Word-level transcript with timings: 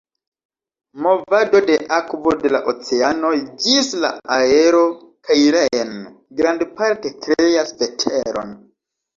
Movado 1.07 1.59
de 1.65 1.75
akvo 1.97 2.33
de 2.45 2.51
la 2.55 2.61
oceanoj 2.73 3.35
ĝis 3.65 3.91
la 4.05 4.11
aero 4.37 4.81
kaj 5.29 5.39
reen 5.57 5.95
grandparte 6.41 7.13
kreas 7.27 7.75
veteron. 7.85 8.59